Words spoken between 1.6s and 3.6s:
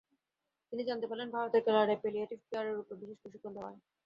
কেরালায় প্যালিয়েটিভ কেয়ারের ওপর বিশেষ প্রশিক্ষণ